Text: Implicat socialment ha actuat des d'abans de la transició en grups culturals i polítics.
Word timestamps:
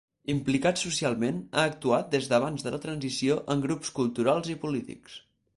Implicat 0.33 0.79
socialment 0.83 1.37
ha 1.59 1.65
actuat 1.73 2.09
des 2.17 2.31
d'abans 2.33 2.67
de 2.69 2.75
la 2.77 2.81
transició 2.89 3.39
en 3.57 3.65
grups 3.67 3.97
culturals 4.01 4.55
i 4.57 4.61
polítics. 4.65 5.25